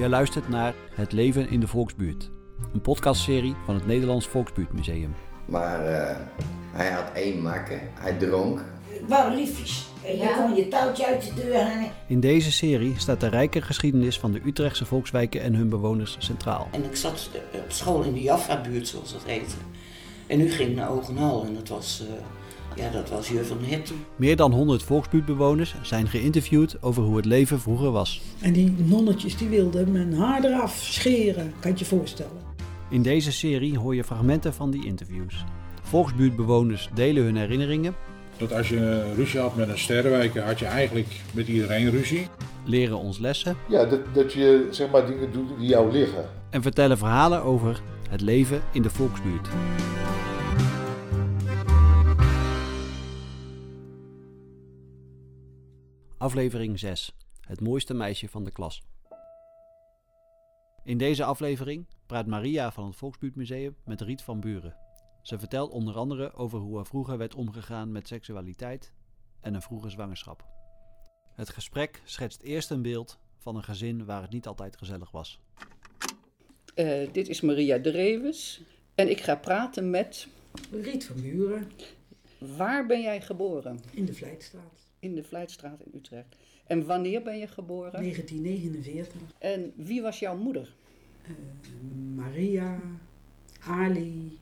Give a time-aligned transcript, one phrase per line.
[0.00, 2.30] Je luistert naar Het leven in de volksbuurt.
[2.72, 5.14] Een podcastserie van het Nederlands Volksbuurtmuseum.
[5.44, 6.16] Maar eh,
[6.72, 8.64] hij had één makker, hij dronk.
[9.08, 9.88] Waren liefjes.
[10.04, 11.90] En je kon je touwtje uit de deur hangen.
[12.06, 16.68] In deze serie staat de rijke geschiedenis van de Utrechtse volkswijken en hun bewoners centraal.
[16.70, 19.54] En ik zat eh, op school in de Jaffa-buurt, zoals dat heette.
[20.26, 22.14] En nu ging ik naar Ogenhal en dat was, eh,
[22.76, 23.96] ja, dat was Jur van Herten.
[24.16, 28.20] Meer dan 100 volksbuurtbewoners zijn geïnterviewd over hoe het leven vroeger was.
[28.40, 32.48] En die nonnetjes die wilden mijn haar eraf scheren, kan je je voorstellen.
[32.90, 35.44] In deze serie hoor je fragmenten van die interviews.
[35.82, 37.94] Volksbuurtbewoners delen hun herinneringen,
[38.36, 42.26] Dat als je ruzie had met een sterrenwijker, had je eigenlijk met iedereen ruzie.
[42.64, 46.24] leren ons lessen Ja, dat, dat je zeg maar dingen doet die jou liggen.
[46.50, 47.80] en vertellen verhalen over
[48.10, 49.48] het leven in de volksbuurt.
[56.20, 57.16] Aflevering 6.
[57.40, 58.82] Het mooiste meisje van de klas.
[60.84, 64.76] In deze aflevering praat Maria van het Volksbuurtmuseum met Riet van Buren.
[65.22, 68.92] Ze vertelt onder andere over hoe er vroeger werd omgegaan met seksualiteit
[69.40, 70.44] en een vroege zwangerschap.
[71.34, 75.40] Het gesprek schetst eerst een beeld van een gezin waar het niet altijd gezellig was.
[76.74, 78.62] Eh, dit is Maria Drewes
[78.94, 80.28] en ik ga praten met...
[80.70, 81.70] Riet van Buren
[82.38, 83.80] Waar ben jij geboren?
[83.90, 86.36] in de Vlijtstraat, In de Vlijtstraat in Utrecht.
[86.66, 87.92] En wanneer ben je geboren?
[87.92, 89.20] 1949.
[89.38, 90.72] En wie was jouw moeder?
[92.14, 92.80] Maria,
[93.60, 94.38] Ali,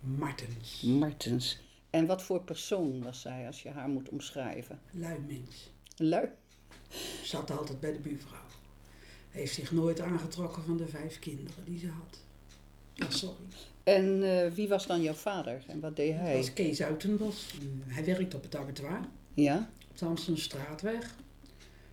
[0.00, 1.58] Martens, Martens.
[1.90, 4.80] En wat voor persoon was zij als je haar moet omschrijven?
[4.90, 5.70] lui mens.
[5.96, 6.28] Lui?
[7.22, 8.40] Zat altijd bij de buurvrouw.
[9.30, 12.20] Heeft zich nooit aangetrokken van de vijf kinderen die ze had.
[12.98, 13.36] Ah, sorry.
[13.82, 16.36] En eh, wie was dan jouw vader en wat deed Dat hij?
[16.36, 17.54] was Kees Uitenbos.
[17.86, 19.00] Hij werkte op het abattoir
[19.42, 19.70] Ja?
[19.90, 21.14] op de Amsterdamstraatweg.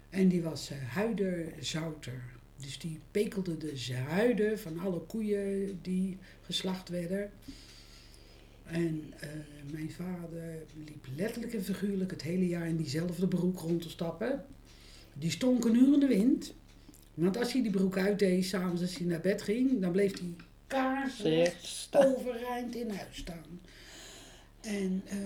[0.10, 2.24] En die was eh, huiderzouter.
[2.56, 7.32] Dus die pekelde de huiden van alle koeien die geslacht werden.
[8.66, 9.30] En eh,
[9.72, 14.46] mijn vader liep letterlijk en figuurlijk het hele jaar in diezelfde broek rond te stappen.
[15.14, 16.54] Die stonk een uur in de wind.
[17.14, 20.36] Want als hij die broek uitdeed, s'avonds als hij naar bed ging, dan bleef hij
[20.68, 23.60] kaarsrecht overeind in huis staan.
[24.62, 25.18] En eh,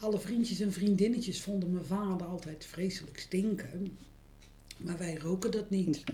[0.00, 3.96] alle vriendjes en vriendinnetjes vonden mijn vader altijd vreselijk stinken.
[4.76, 6.04] Maar wij roken dat niet.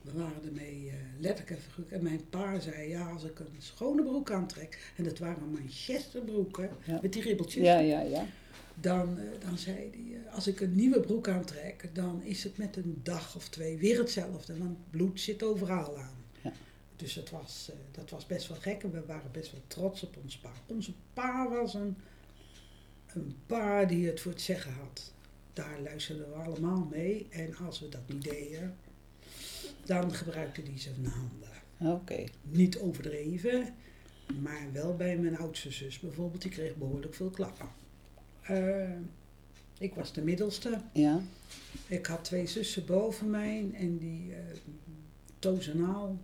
[0.00, 1.96] We waren ermee eh, letterlijk en figuurlijk.
[1.96, 4.92] En mijn pa zei, ja, als ik een schone broek aantrek...
[4.96, 6.98] en dat waren manchesterbroeken Ja.
[7.02, 7.64] met die ribbeltjes...
[7.64, 8.26] Ja, ja, ja.
[8.74, 9.90] Dan, eh, dan zei hij,
[10.26, 11.90] eh, als ik een nieuwe broek aantrek...
[11.92, 14.58] dan is het met een dag of twee weer hetzelfde.
[14.58, 16.14] Want bloed zit overal aan.
[16.42, 16.52] Ja.
[16.96, 20.16] Dus dat was, dat was best wel gek en we waren best wel trots op
[20.22, 20.52] ons pa.
[20.66, 21.96] Onze pa was een,
[23.14, 25.12] een pa die het voor het zeggen had.
[25.52, 27.26] Daar luisterden we allemaal mee.
[27.30, 28.76] En als we dat niet deden,
[29.84, 31.48] dan gebruikte hij zijn handen.
[31.94, 32.24] Oké.
[32.42, 33.74] Niet overdreven,
[34.40, 36.42] maar wel bij mijn oudste zus bijvoorbeeld.
[36.42, 37.68] Die kreeg behoorlijk veel klappen.
[38.40, 38.90] Eh,
[39.78, 40.80] ik was de middelste.
[40.92, 41.20] Ja.
[41.86, 44.38] Ik had twee zussen boven mij en die eh
[45.40, 46.18] Toos en Aal,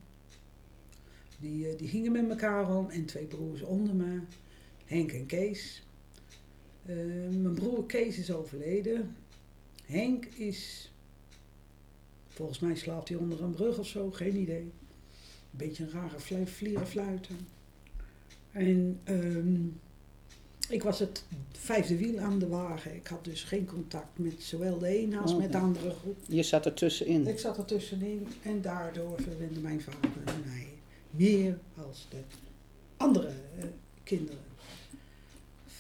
[1.39, 2.91] die, eh, die gingen met elkaar om.
[2.91, 4.21] En twee broers onder me,
[4.85, 5.86] Henk en Kees.
[6.87, 6.95] Eh,
[7.41, 9.17] mijn broer Kees is overleden.
[9.85, 10.91] Henk is,
[12.29, 14.61] volgens mij slaapt hij onder een brug of zo, geen idee.
[14.61, 14.71] Een
[15.67, 17.37] beetje een rare flu- vlierenfluiten.
[18.53, 19.57] En ehm,
[20.69, 22.95] ik was het vijfde wiel aan de wagen.
[22.95, 26.17] Ik had dus geen contact met zowel de ene als Oh, met de andere groep.
[26.29, 27.27] Je zat er tussenin.
[27.27, 30.11] Ik zat er tussenin en daardoor verwende mijn vader
[30.47, 30.67] mij
[31.11, 32.17] meer als de
[32.97, 33.65] andere eh,
[34.03, 34.39] kinderen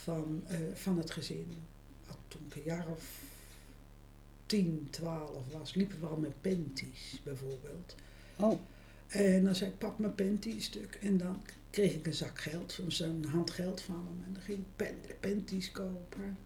[0.06, 1.46] van, eh, van het gezin.
[2.28, 3.20] Toen ik een jaar of
[4.46, 7.94] 10, 12 was, liepen we al met panties bijvoorbeeld.
[8.36, 8.60] Oh,
[9.06, 10.98] En dan zei ik, pak mijn panty stuk.
[11.02, 14.24] En dan kreeg ik een zak geld, zo'n handgeld van hem.
[14.26, 16.36] En dan ging ik panties kopen.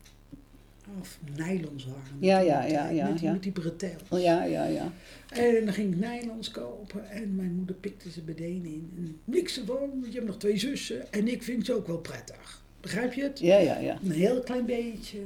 [1.00, 2.16] Of nylons waren.
[2.20, 3.32] Ja, ja, ja, ja, Met, die- ja.
[3.32, 4.02] met die bretels.
[4.08, 4.92] oh ja, ja, ja.
[5.28, 8.92] En dan ging ik nylons kopen en mijn moeder pikte ze meteen in.
[8.96, 11.98] En niks ervan, want je hebt nog twee zussen en ik vind ze ook wel
[11.98, 12.62] prettig.
[12.80, 13.38] Begrijp je het?
[13.38, 13.98] Ja, ja, ja.
[14.02, 15.20] Een heel klein beetje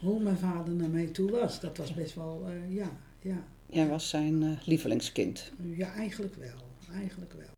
[0.00, 1.60] hoe mijn vader naar mij toe was.
[1.60, 2.90] Dat was best wel, eh, ja,
[3.20, 3.44] ja.
[3.66, 5.52] Jij was zijn eh, lievelingskind.
[5.62, 6.68] Ja, eigenlijk wel.
[6.92, 7.48] Eigenlijk wel.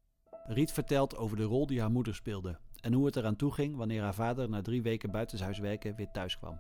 [0.47, 3.77] Riet vertelt over de rol die haar moeder speelde en hoe het eraan toe ging
[3.77, 6.59] wanneer haar vader na drie weken buitenshuis werken weer thuis kwam.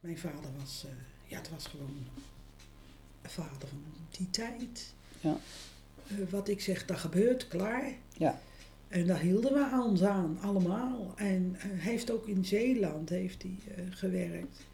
[0.00, 0.90] Mijn vader was, eh,
[1.24, 2.06] ja, het was gewoon
[3.22, 4.94] een vader van die tijd.
[5.20, 5.36] Ja.
[6.30, 7.92] Wat ik zeg, dat gebeurt, klaar.
[8.12, 8.40] Ja.
[8.88, 11.12] En daar hielden we ons aan, allemaal.
[11.16, 14.66] En eh, hij heeft ook in Zeeland heeft hij, eh, gewerkt.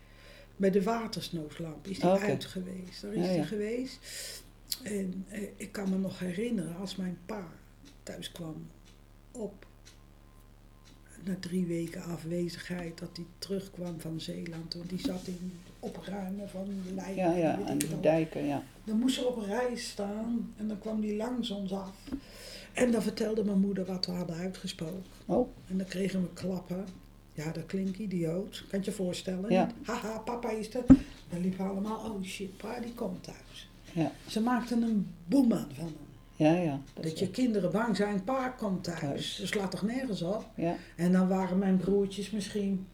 [0.57, 2.25] Bij de watersnoodlamp is hij Oké.
[2.25, 3.03] uit geweest.
[3.03, 3.99] Daar is Ja, hij geweest.
[4.83, 7.49] En eh, ik kan me nog herinneren als mijn pa
[8.03, 8.67] thuis kwam
[9.33, 9.67] op
[11.25, 14.75] na drie weken afwezigheid dat hij terugkwam van Zeeland.
[14.75, 17.15] Want die zat in het opruimen van lijken.
[17.15, 18.63] Ja, ja, het de dijken, ja.
[18.85, 21.97] Dan moest ze op een rij staan en dan kwam die langs ons af.
[22.75, 25.03] En dan vertelde mijn moeder wat we hadden uitgesproken.
[25.27, 26.85] Oh, En dan kregen we klappen.
[27.33, 28.65] Ja, dat klinkt idioot.
[28.71, 29.53] Kan je je voorstellen?
[29.53, 29.71] Ja.
[29.83, 30.85] Haha, papa is er.
[31.31, 33.69] Dan liepen we allemaal, oh shit, pa die komt thuis.
[33.93, 35.95] ja, Ze maakten een boeman van hem.
[36.37, 36.81] ja, ja.
[37.01, 38.99] Dat je kinderen bang zijn, pa komt thuis.
[39.01, 39.37] Thuis.
[39.41, 40.45] Dus slaat toch nergens op?
[40.57, 42.87] Ja, En dan waren mijn broertjes misschien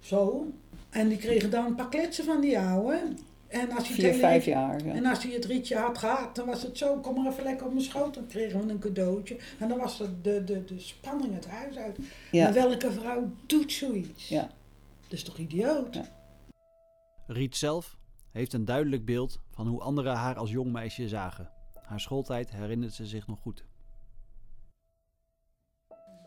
[0.00, 0.46] zo.
[0.90, 3.02] En die kregen dan een paar kletsen van die ouwe.
[3.48, 4.84] En als hij het vier, hele vijf jaar.
[4.84, 4.94] Ja.
[4.94, 7.66] En als hij het ritje had gehad, dan was het zo, kom maar even lekker
[7.66, 8.14] op mijn schoot.
[8.14, 9.36] Dan kregen we een cadeautje.
[9.58, 11.98] En dan was de, de, de, de spanning het huis uit.
[12.30, 12.44] Ja.
[12.44, 14.28] Maar welke vrouw doet zoiets?
[14.28, 14.50] Ja.
[15.02, 15.94] Dat is toch idioot?
[15.94, 16.08] Ja.
[17.26, 17.96] Riet zelf
[18.30, 21.50] heeft een duidelijk beeld van hoe anderen haar als jong meisje zagen.
[21.82, 23.64] Haar schooltijd herinnert ze zich nog goed.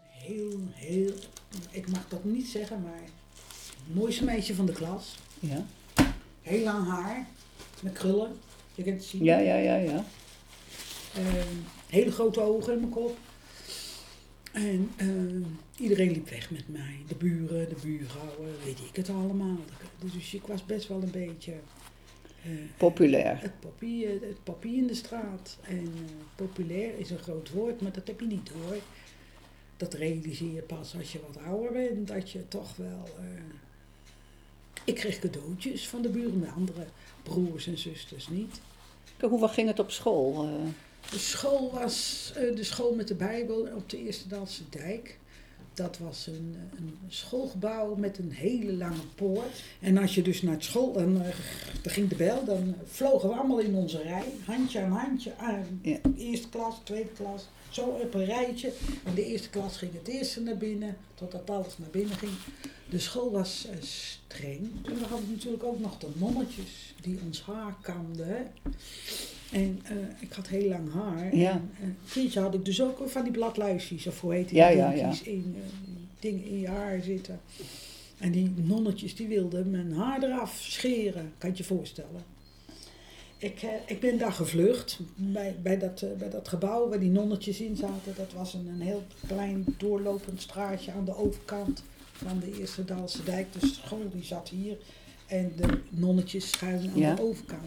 [0.01, 1.13] Heel, heel,
[1.69, 3.01] ik mag dat niet zeggen, maar
[3.85, 5.17] het mooiste meisje van de klas.
[5.39, 5.65] Ja.
[6.49, 7.27] Heel lang haar,
[7.81, 8.37] met krullen.
[8.75, 9.23] Je kunt het zien.
[9.23, 10.05] ja, ja, ja, ja.
[11.15, 11.55] Ehm,
[11.87, 13.17] hele grote ogen in mijn kop.
[14.51, 15.41] En ehm,
[15.77, 16.95] iedereen liep weg met mij.
[17.07, 19.57] De buren, de buurvrouwen, weet ik het allemaal.
[20.13, 21.53] Dus ik was best wel een beetje
[22.43, 23.41] eh, Populair.
[23.41, 25.57] het poppie, eh, het poppie in de straat.
[25.61, 28.77] En eh, populair is een groot woord, maar dat heb je niet door.
[29.77, 32.07] Dat realiseer je pas als je wat ouder bent.
[32.07, 33.09] Dat je toch wel...
[34.83, 36.85] ik kreeg cadeautjes van de buren, mijn andere
[37.23, 38.59] broers en zusters niet.
[39.19, 40.43] Hoe ging het op school?
[40.43, 41.11] eh?
[41.11, 45.17] De school was eh, de school met de Bijbel op de Eerste Dalse Dijk.
[45.73, 49.63] Dat was een, een schoolgebouw met een hele lange poort.
[49.79, 51.35] En als je dus naar het school, dan, eh,
[51.81, 54.33] dan ging de bel, dan vlogen we allemaal in onze rij.
[54.45, 55.79] Handje aan handje aan.
[55.81, 55.97] Ja.
[56.17, 58.73] Eerste klas, tweede klas, zo op een rijtje.
[59.05, 62.31] In de eerste klas ging het eerste naar binnen, totdat alles naar binnen ging.
[62.89, 64.69] De school was eh, streng.
[64.85, 68.47] En we hadden natuurlijk ook nog de nonnetjes die ons haar kamden.
[69.51, 71.35] En eh, ik had heel lang haar.
[71.35, 71.51] Ja.
[71.51, 74.69] En eh, keertje had ik dus ook van die bladluisjes, of hoe heet die, Ja,
[74.69, 75.55] die ja, dingetjes in,
[76.19, 77.39] dingen in je haar zitten.
[78.17, 82.23] En die nonnetjes die wilden mijn haar eraf scheren, kan je je voorstellen.
[83.39, 87.09] Ik, eh, ik ben daar gevlucht, bij, bij, dat, eh, bij dat gebouw waar die
[87.09, 88.13] nonnetjes in zaten.
[88.15, 91.83] Dat was een, een heel klein doorlopend straatje aan de overkant
[92.13, 93.53] van de Eerste Daalse Dijk.
[93.59, 94.77] De school die zat hier
[95.27, 97.15] en de nonnetjes schuin aan Ja.
[97.15, 97.63] de overkant.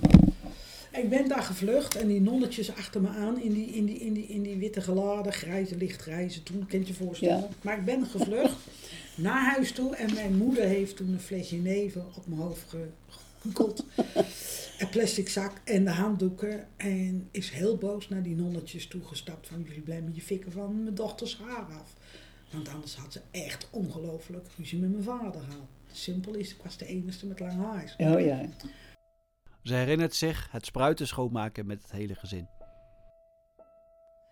[0.93, 4.13] Ik ben daar gevlucht en die nonnetjes achter me aan in die, in die, in
[4.13, 7.39] die, in die witte geladen, grijze, lichtgrijze toen, kent je voorstellen.
[7.41, 7.49] Ja.
[7.63, 8.57] Maar ik ben gevlucht
[9.15, 12.75] naar huis toe en mijn moeder heeft toen een flesje neven op mijn hoofd
[13.51, 13.85] gegoogeld.
[14.79, 19.63] een plastic zak en de handdoeken en is heel boos naar die nonnetjes toegestapt van
[19.63, 21.95] jullie blijven met je fikken van mijn dochters haar af.
[22.51, 25.69] Want anders had ze echt ongelooflijk ruzie met mijn vader gehad.
[25.93, 27.95] Simpel is, ik was de enige met lang haar.
[27.99, 28.49] Oh ja.
[29.63, 32.49] Ze herinnert zich het spruiten schoonmaken met het hele gezin.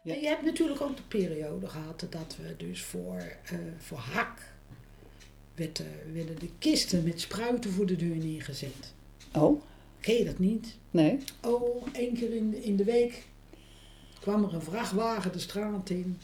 [0.03, 0.15] Ja.
[0.15, 4.53] En je hebt natuurlijk ook de periode gehad dat we dus voor, eh, voor hak
[5.55, 8.95] werd, eh, werden de kisten met spruiten voor de deur neergezet.
[9.35, 9.63] Oh,
[10.01, 10.77] Ken je dat niet?
[10.91, 11.19] nee.
[11.45, 13.27] Oh, één keer in de, in de week
[14.21, 16.19] kwam er een vrachtwagen de straat in.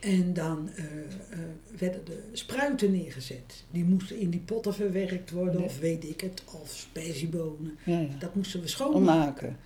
[0.00, 1.38] En dan eh, eh,
[1.78, 3.64] werden de spruiten neergezet.
[3.70, 5.66] Die moesten in die potten verwerkt worden, Ja.
[5.66, 7.78] of weet ik het, of sperziebonen.
[7.84, 8.08] Ja, ja.
[8.18, 9.56] Dat moesten we schoonmaken.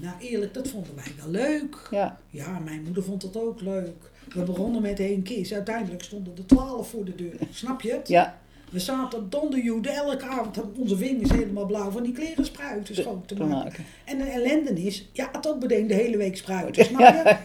[0.00, 1.88] Nou eerlijk, dat vonden wij wel leuk.
[1.90, 2.20] Ja.
[2.30, 4.10] Ja, mijn moeder vond het ook leuk.
[4.34, 5.52] We begonnen met één kist.
[5.52, 7.36] Uiteindelijk stonden er twaalf voor de deur.
[7.50, 8.08] Snap je het?
[8.08, 8.40] Ja.
[8.70, 10.56] We zaten donderjoede elke avond.
[10.56, 13.48] hadden Onze vingers helemaal blauw van die kleren spruiten schoon te maken.
[13.56, 13.84] maken.
[14.04, 16.84] En de ellende is, ja, ook meteen de hele week spruiten.
[16.84, 17.36] Snap je?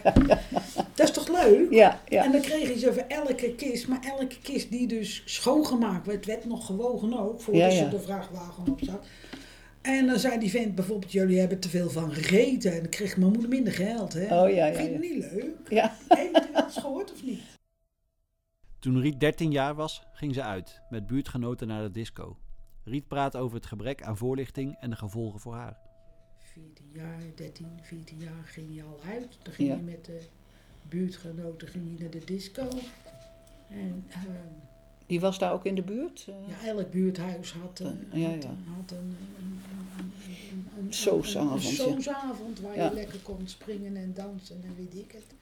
[0.94, 1.72] Dat is toch leuk?
[1.72, 2.24] Ja, ja.
[2.24, 3.88] En dan kreeg je ze voor elke kist.
[3.88, 7.40] Maar elke kist die dus schoongemaakt werd, werd nog gewogen ook.
[7.40, 9.04] Voordat Ja, ze de vrachtwagen op zat.
[9.82, 12.72] En dan zei die vent bijvoorbeeld, jullie hebben te veel van gegeten.
[12.72, 14.12] En dan kreeg mijn moeder minder geld.
[14.12, 14.22] Hè?
[14.42, 15.54] Oh ja, ja, Vind je het niet leuk?
[15.68, 15.96] Ja.
[16.08, 17.40] Heeft u dat gehoord of niet?
[18.80, 22.36] Toen Riet 13 jaar was, ging ze uit met buurtgenoten naar de disco.
[22.84, 25.76] Riet praat over het gebrek aan voorlichting en de gevolgen voor haar.
[26.38, 29.38] 14 jaar, 13, 14 jaar ging je al uit.
[29.42, 29.74] Dan ging Ja.
[29.76, 30.20] je met de
[30.88, 32.68] buurtgenoten ging je naar de disco.
[33.68, 34.26] En ehm,
[35.06, 36.26] Die was daar ook in de buurt?
[36.28, 36.34] eh?
[36.48, 38.48] ja, elk buurthuis had, een Ja, had, ja.
[38.48, 39.62] een- had een, een, een,
[39.98, 40.12] een,
[40.78, 42.84] een, een, Soosavond, een soosavond waar Ja.
[42.88, 45.34] je lekker kon springen en dansen en weet ik het.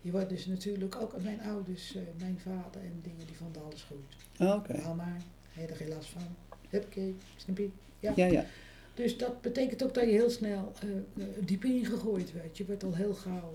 [0.00, 3.82] Je wordt dus natuurlijk ook mijn ouders, eh, mijn vader en dingen, die vonden alles
[3.82, 4.16] goed.
[4.48, 4.94] Oh, Oké.
[4.94, 6.22] Maar, hij had er geen last van.
[6.68, 7.70] Huppakee, snap je?
[8.00, 8.12] Ja.
[8.16, 8.44] Ja, ja.
[8.94, 12.56] Dus dat betekent ook dat je heel snel eh, diep ingegooid werd.
[12.56, 13.52] Je werd al heel gauw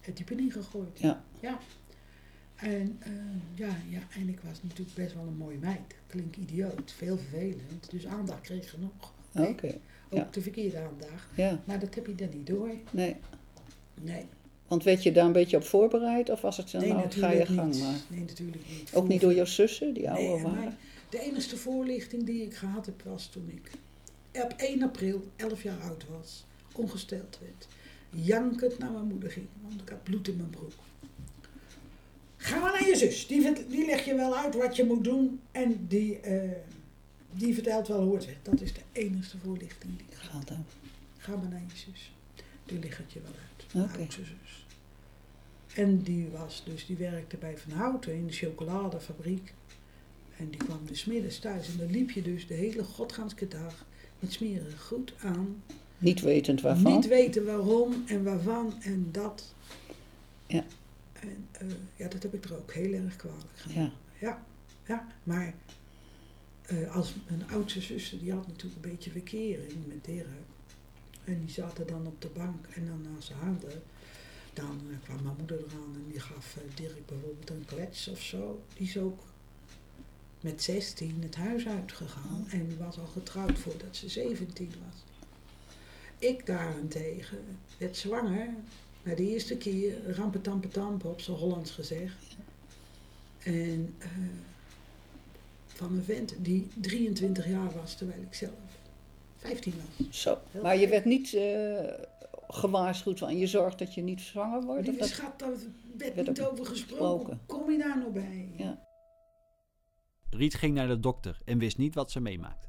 [0.00, 0.98] het diep ingegooid.
[0.98, 1.24] Ja.
[1.40, 1.58] ja.
[2.56, 2.98] En,
[3.54, 5.94] ja, ja, en ik was natuurlijk best wel een mooie meid.
[6.06, 7.90] Klink idioot, veel vervelend.
[7.90, 9.12] Dus aandacht kreeg je nog.
[9.48, 9.66] Oké.
[10.10, 10.28] Ook Ja.
[10.30, 11.26] de verkeerde aandacht.
[11.36, 12.70] Ja, Maar dat heb je dan niet door.
[12.90, 13.16] nee.
[14.00, 14.24] Nee,
[14.70, 17.30] Want werd je daar een beetje op voorbereid of was het zo, nee nou, ga
[17.30, 17.82] je gang niet.
[17.82, 17.94] maar?
[18.08, 18.90] Nee, natuurlijk niet.
[18.94, 20.76] Ook niet door jouw zussen, die ouder Nee, waren?
[21.08, 23.70] de enige voorlichting die ik gehad heb was toen ik
[24.42, 27.66] op 1 april 11 jaar oud was, ongesteld werd.
[28.26, 30.72] Jankend naar mijn moeder ging, want ik had bloed in mijn broek.
[32.36, 35.04] Ga maar naar je zus, die, vert- die legt je wel uit wat je moet
[35.04, 36.50] doen en die, eh,
[37.32, 38.36] die vertelt wel hoe het zit.
[38.42, 40.64] Dat is de enige voorlichting die ik gehad dan.
[41.18, 42.12] Ga maar naar je zus.
[42.66, 43.48] Die ligt het je wel uit.
[44.08, 44.66] Zus.
[45.74, 49.54] En die was dus, die werkte bij Van Houten in de chocoladefabriek.
[50.36, 51.68] En die kwam dus middags thuis.
[51.68, 53.84] En dan liep je dus de hele godganske dag
[54.18, 55.62] met smerig goed aan.
[55.98, 56.92] Niet wetend waarvan?
[56.92, 59.54] Niet weten waarom en waarvan en dat.
[60.46, 60.64] Ja.
[61.12, 63.82] En eh, ja, dat heb ik er ook heel erg kwalijk gedaan.
[63.84, 63.92] Ja.
[64.18, 64.44] Ja,
[64.86, 65.54] ja, maar
[66.62, 70.26] eh, als mijn oudste zuster, die had natuurlijk een beetje verkering met Dirk.
[71.30, 73.82] En die zaten dan op de bank en dan als ze hadden,
[74.52, 78.20] dan eh, kwam mijn moeder eraan en die gaf eh, Dirk bijvoorbeeld een klets of
[78.20, 78.62] zo.
[78.74, 79.20] Die is ook
[80.40, 85.04] met 16 het huis uitgegaan en die was al getrouwd voordat ze 17 was.
[86.18, 87.38] Ik daarentegen
[87.78, 88.54] werd zwanger,
[89.02, 92.36] na de eerste keer rampetampetampe op zijn Hollands gezegd.
[93.38, 94.08] En eh,
[95.66, 98.69] van een vent die 23 jaar was terwijl ik zelf
[99.40, 100.22] 15 was.
[100.22, 100.38] Zo.
[100.62, 101.84] Maar je werd niet eh,
[102.48, 104.80] gewaarschuwd van je zorgt dat je niet zwanger wordt?
[104.80, 105.08] Of Lieve dat...
[105.08, 105.50] schat, daar
[105.96, 107.26] werd werd niet over gesproken.
[107.26, 107.40] gesproken.
[107.46, 108.48] Kom je daar nog bij?
[108.56, 108.86] Ja.
[110.30, 112.68] Riet ging naar de dokter en wist niet wat ze meemaakte.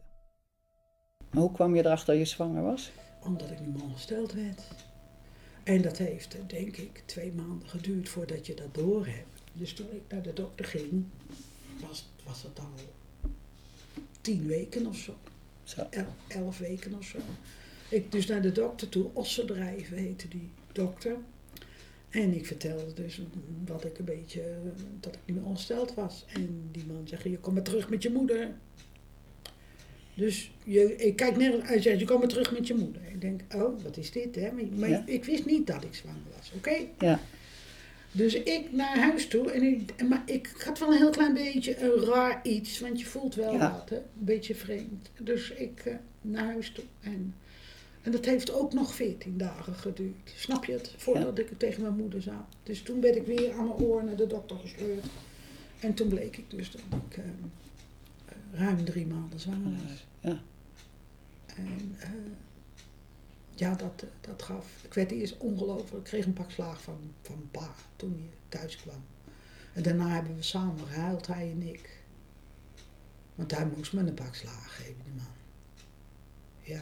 [1.32, 2.92] Maar hoe kwam je erachter dat je zwanger was?
[3.24, 4.64] Omdat ik meer ongesteld werd.
[5.64, 9.42] En dat heeft, denk ik, twee maanden geduurd voordat je dat door hebt.
[9.54, 11.06] Dus toen ik naar de dokter ging,
[11.88, 12.74] was, was het al
[14.22, 15.16] tien weken of zo.
[15.76, 15.88] Zo.
[15.90, 17.18] El- elf weken of zo.
[17.90, 21.16] Ik dus naar de dokter toe, Ossendrijven heette die dokter.
[22.10, 23.22] En ik vertelde dus
[23.66, 24.44] dat ik een beetje,
[25.00, 26.26] dat ik niet meer ongesteld was.
[26.34, 28.52] En die man zegt, je komt maar terug met je moeder.
[30.16, 33.02] Dus je, ik kijk nergens uit, zegt, je komt maar terug met je moeder.
[33.08, 34.52] Ik denk, oh, wat is dit, hè?
[34.52, 35.04] Maar, maar Ja.
[35.06, 36.76] ik wist niet dat ik zwanger was, oké?
[37.00, 37.20] Ja.
[38.12, 41.82] Dus ik naar huis toe en ik, maar ik had wel een heel klein beetje
[41.82, 43.72] een raar iets, want je voelt wel Ja.
[43.72, 43.96] wat, hè?
[43.96, 45.10] een beetje vreemd.
[45.20, 47.36] Dus ik eh, naar huis toe en,
[48.02, 50.34] en dat heeft ook nog 14 dagen geduurd.
[50.36, 50.94] Snap je het?
[50.98, 52.46] Voordat ik het tegen mijn moeder zat.
[52.64, 55.06] Dus toen ben ik weer aan mijn oor naar de dokter gesleurd.
[55.80, 60.06] En toen bleek ik dus dat ik eh, eh, ruim drie maanden zwanger was.
[60.20, 60.42] Ja.
[61.56, 61.96] En
[63.62, 64.68] ja, dat, eh, dat gaf.
[64.84, 65.94] Ik werd eerst ongelooflijk.
[65.94, 69.04] Ik kreeg een pak slaag van, van pa toen hij thuis kwam.
[69.74, 72.04] En daarna hebben we samen gehuild, hij en ik.
[73.36, 75.34] Want hij moest me een pak slaag geven, die man.
[76.62, 76.82] Ja.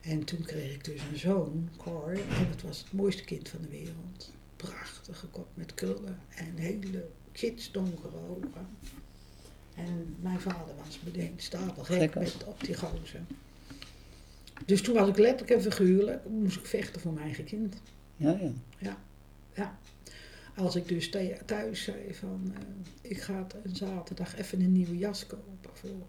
[0.00, 2.12] En toen kreeg ik dus een zoon, Cor.
[2.12, 4.32] En dat was het mooiste kind van de wereld.
[4.56, 8.66] Prachtige kop met krullen en hele gidsdonkere ogen.
[9.74, 13.22] En mijn vader was meteen stapelgek Gek, met op die gozer.
[14.68, 17.74] Dus toen was ik letterlijk en figuurlijk, moest ik vechten voor mijn eigen kind.
[18.16, 18.38] Ja,
[18.78, 18.96] ja.
[19.54, 19.78] Ja.
[20.56, 24.98] Als ik dus thu- thuis zei van, eh, ik ga een zaterdag even een nieuwe
[24.98, 26.06] jas kopen voor.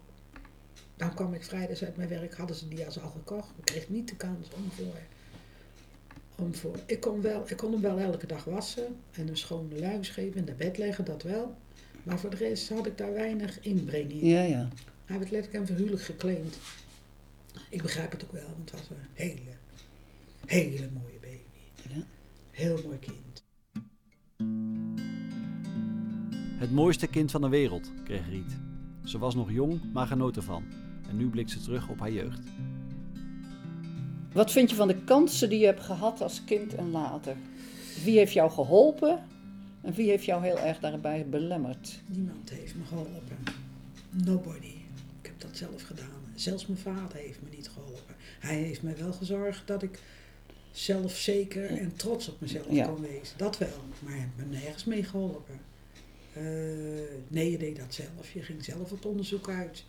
[0.96, 3.48] Dan kwam ik vrijdags uit mijn werk, hadden ze die jas al gekocht.
[3.58, 4.94] Ik kreeg niet de kans om voor,
[6.44, 6.76] om voor.
[6.86, 10.38] Ik kon, wel, ik kon hem wel elke dag wassen en een schone luis geven
[10.40, 11.56] en naar bed leggen, dat wel.
[12.02, 14.26] Maar voor de rest had ik daar weinig inbreng in.
[14.26, 14.68] Ja, ja.
[15.04, 16.56] Hij werd letterlijk en verhuurlijk geclaimd.
[17.70, 19.56] Ik begrijp het ook wel, want het was een hele,
[20.46, 21.94] hele mooie baby.
[21.94, 22.02] Ja.
[22.50, 23.44] Heel mooi kind.
[26.58, 28.56] Het mooiste kind van de wereld, kreeg Riet.
[29.04, 30.64] Ze was nog jong, maar genoot ervan.
[31.08, 32.40] En nu blikt ze terug op haar jeugd.
[34.32, 37.36] Wat vind je van de kansen die je hebt gehad als kind en later?
[38.04, 39.24] Wie heeft jou geholpen
[39.80, 42.00] en wie heeft jou heel erg daarbij belemmerd?
[42.06, 43.38] Niemand heeft me geholpen.
[44.10, 44.74] Nobody.
[45.20, 46.19] Ik heb dat zelf gedaan.
[46.40, 48.14] Zelfs mijn vader heeft me niet geholpen.
[48.38, 49.98] Hij heeft me wel gezorgd dat ik
[50.70, 52.86] zelfzeker en trots op mezelf Ja.
[52.86, 53.38] kon wezen.
[53.38, 53.68] Dat wel.
[53.98, 55.60] Maar hij heeft me nergens mee geholpen.
[56.32, 56.42] Eh,
[57.28, 58.32] nee, je deed dat zelf.
[58.32, 59.84] Je ging zelf het onderzoek uit.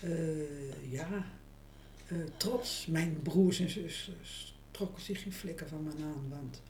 [0.00, 1.26] Eh, ja.
[2.06, 2.86] Eh, trots.
[2.86, 6.28] Mijn broers en zusters trokken zich geen flikker van me aan.
[6.28, 6.62] Want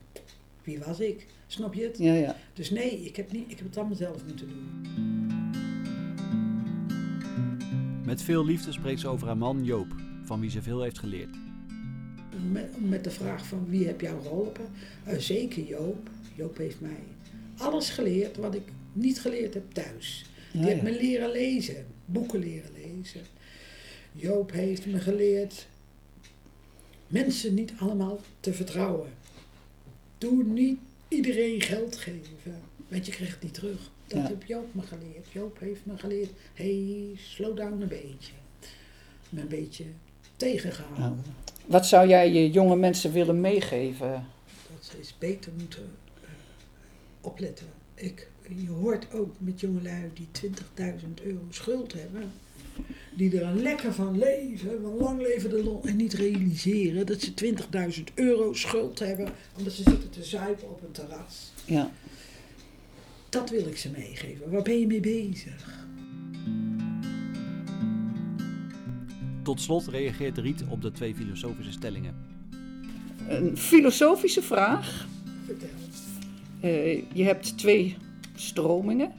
[0.64, 1.26] wie was ik?
[1.47, 1.99] Snap je het?
[1.99, 2.37] Ja, ja.
[2.52, 5.41] Dus nee, ik heb, niet, ik heb het allemaal zelf moeten doen.
[8.12, 11.37] Met veel liefde spreekt ze over haar man Joop, van wie ze veel heeft geleerd.
[12.50, 14.64] Met, met de vraag van wie heb jou geholpen?
[15.04, 16.11] Eh, zeker Joop.
[16.35, 17.02] Joop heeft mij
[17.57, 20.25] alles geleerd wat ik niet geleerd heb thuis.
[20.52, 23.21] Die Ja, heeft me leren lezen, boeken leren lezen.
[24.12, 25.66] Joop heeft me geleerd
[27.07, 29.11] mensen niet allemaal te vertrouwen.
[30.19, 30.78] Doe niet
[31.09, 33.90] iedereen geld geven, want je krijgt het niet terug.
[34.12, 34.28] Dat Ja.
[34.28, 35.26] heb Joop me geleerd.
[35.33, 38.33] Joop heeft me geleerd, hey, slow down een beetje.
[39.28, 39.85] Me een beetje
[40.37, 41.25] tegengehouden.
[41.66, 44.26] Wat zou jij je jonge mensen willen meegeven?
[44.75, 45.90] Dat ze eens beter moeten
[46.23, 46.28] eh,
[47.21, 47.66] opletten.
[47.95, 52.33] Ik, je hoort ook met jongelui die 20.000 euro schuld hebben.
[53.14, 55.81] Die er lekker van leven, van lang leven de lol.
[55.85, 57.54] En niet realiseren dat ze
[58.09, 59.33] 20.000 euro schuld hebben.
[59.59, 61.52] Omdat ze zitten te zuipen op een terras.
[61.64, 61.90] Ja.
[63.33, 64.51] Dat wil ik ze meegeven.
[64.51, 65.87] Waar ben je mee bezig?
[69.43, 72.15] Tot slot reageert Riet op de twee filosofische stellingen.
[73.29, 75.07] Een filosofische vraag.
[75.45, 75.69] Vertel.
[76.61, 77.97] Eh, je hebt twee
[78.35, 79.12] stromingen.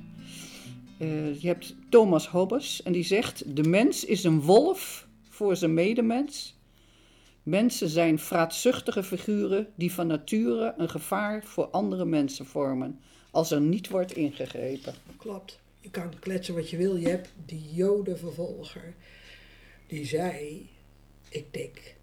[0.98, 5.74] Eh, je hebt Thomas Hobbes en die zegt: De mens is een wolf voor zijn
[5.74, 6.58] medemens.
[7.43, 13.00] Mensen zijn vraatzuchtige figuren die van nature een gevaar voor andere mensen vormen,
[13.33, 14.93] als er niet wordt ingegrepen.
[15.17, 15.59] Klopt.
[15.79, 16.95] Je kan kletsen wat je wil.
[16.95, 18.93] Je hebt die jodenvervolger.
[19.87, 20.69] Die zei,
[21.29, 21.95] ik denk,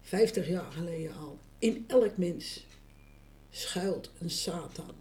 [0.00, 1.38] 50 jaar geleden al.
[1.58, 2.66] In elk mens
[3.50, 4.94] schuilt een Satan.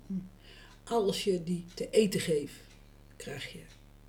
[0.83, 2.59] Als je die te eten geeft,
[3.15, 3.61] krijg je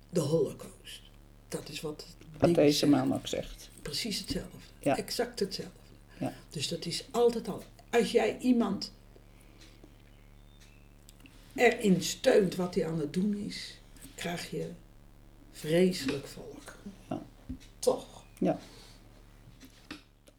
[0.09, 1.01] de holocaust.
[1.47, 2.05] Dat is wat,
[2.51, 3.69] deze man ook zegt.
[3.81, 4.57] Precies hetzelfde.
[4.79, 4.97] Ja.
[4.97, 5.73] Exact hetzelfde.
[6.19, 6.33] Ja.
[6.49, 7.63] Dus dat is altijd al.
[7.89, 8.91] Als jij iemand
[11.55, 13.77] erin steunt wat hij aan het doen is,
[14.15, 14.69] krijg je
[15.51, 16.75] vreselijk volk.
[17.09, 17.21] Ja.
[17.79, 18.19] Toch?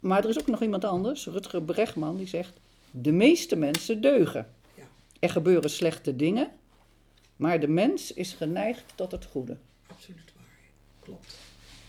[0.01, 2.59] Maar er is ook nog iemand anders, Rutger Bregman, die zegt:
[2.91, 4.47] De meeste mensen deugen.
[4.75, 4.83] Ja.
[5.19, 6.51] Er gebeuren slechte dingen,
[7.35, 9.57] maar de mens is geneigd tot het goede.
[9.87, 10.45] Absoluut waar.
[10.99, 11.37] Klopt.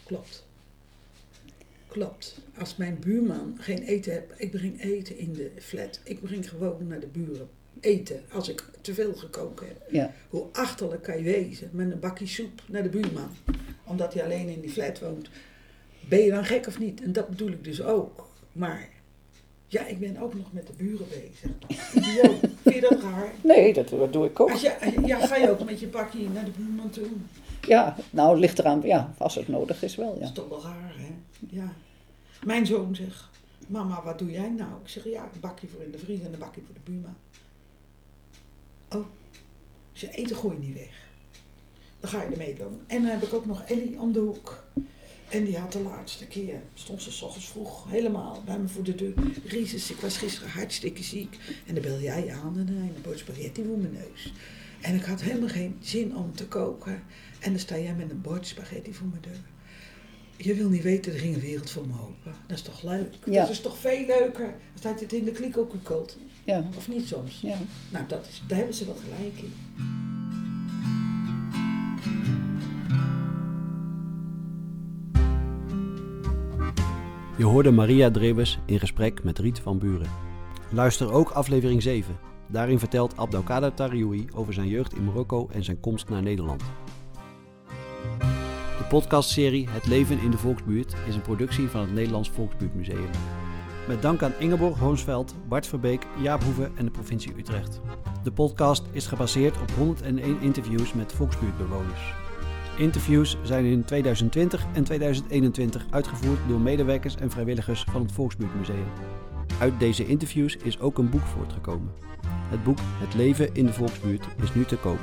[0.05, 0.45] Klopt.
[1.87, 2.39] Klopt.
[2.59, 6.01] Als mijn buurman geen eten heeft, ik breng eten in de flat.
[6.05, 7.49] Ik breng gewoon naar de buren
[7.81, 9.91] eten als ik te veel gekookt heb.
[9.91, 13.31] Ja, Hoe achterlijk kan je wezen met een bakje soep naar de buurman,
[13.85, 15.31] omdat hij alleen in die flat woont.
[16.09, 17.03] Ben je dan gek of niet?
[17.03, 18.29] En dat bedoel ik dus ook.
[18.53, 18.89] Maar
[19.67, 21.51] ja, ik ben ook nog met de buren bezig.
[21.95, 22.41] Idioot.
[22.63, 23.33] Vind je dat raar?
[23.43, 24.51] nee, dat, dat doe ik ook.
[24.51, 27.07] Als je, ja, ga je ook met je bakje naar de buurman toe?
[27.67, 30.25] Ja, nou, het ligt eraan, ja, als het nodig is wel, Dat ja.
[30.25, 31.15] is toch wel raar, hè?
[31.49, 31.73] Ja.
[32.45, 33.29] Mijn zoon zegt,
[33.67, 34.71] mama, wat doe jij nou?
[34.83, 37.17] Ik zeg, ja, een bakje voor in de vriezer en een bakje voor de buurman.
[38.95, 39.07] Oh,
[39.93, 41.11] als je eten gooi je niet weg.
[42.01, 42.81] Dan ga je ermee doen.
[42.87, 44.65] En dan heb ik ook nog Ellie om de hoek.
[45.29, 48.83] En die had de laatste keer, stond ze s ochtends vroeg helemaal bij me voor
[48.83, 49.15] de deur.
[49.45, 51.39] Rieses, ik was gisteren hartstikke ziek.
[51.67, 54.33] En dan bel jij aan en een boot spaghetti voor mijn neus.
[54.81, 57.03] En ik had helemaal geen zin om te koken.
[57.41, 59.41] En dan sta jij met een bord spaghetti voor mijn deur.
[60.37, 62.35] Je wil niet weten, er ging een wereld voor me open.
[62.47, 63.15] Dat is toch leuk?
[63.25, 63.41] Ja.
[63.41, 66.19] Dat is toch veel leuker als dat je het in de kliko kukelt.
[66.45, 67.41] Ja, Of niet soms?
[67.41, 67.57] ja.
[67.91, 69.53] Nou, dat is, daar hebben ze wel gelijk in.
[77.37, 80.11] Je hoorde Maria Drebes in gesprek met Riet van Buren.
[80.71, 82.17] Luister ook aflevering 7.
[82.49, 86.63] Daarin vertelt Abdelkader Tarioui over zijn jeugd in Marokko en zijn komst naar Nederland.
[88.79, 93.11] De podcastserie Het leven in de volksbuurt is een productie van het Nederlands Volksbuurtmuseum.
[93.89, 97.81] Met dank aan Ingeborg Hoonsveld, Bart Verbeek, Jaap Hoeve en de provincie Utrecht.
[98.23, 102.15] De podcast is gebaseerd op 101 interviews met volksbuurtbewoners.
[102.77, 108.87] Interviews zijn in 2020 en 2021 uitgevoerd door medewerkers en vrijwilligers van het Volksbuurtmuseum.
[109.61, 111.93] Uit deze interviews is ook een boek voortgekomen.
[112.27, 115.01] Het boek Het leven in de volksbuurt is nu te koop.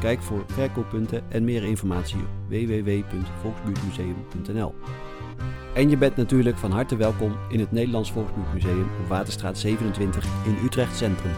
[0.00, 4.74] Kijk voor verkooppunten en meer informatie op www.volksbuurtmuseum.nl.
[5.76, 10.56] En je bent natuurlijk van harte welkom in het Nederlands Volksbuurtmuseum op Waterstraat 27 in
[10.64, 11.32] Utrecht Centrum.